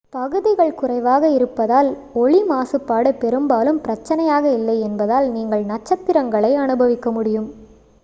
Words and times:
பகுதிகள் 0.13 0.73
குறைவாக 0.73 1.29
இருப்பதால் 1.29 1.89
ஒளி 2.13 2.43
மாசுப்பாடு 2.43 3.11
பெரும்பாலும் 3.13 3.81
பிரச்சனையாக 3.87 4.45
இல்லை 4.51 4.77
என்பதால் 4.81 5.31
நீங்கள் 5.31 5.63
நட்சத்திரங்களை 5.65 6.55
அனுபவிக்க 6.55 7.11
முடியும் 7.11 7.49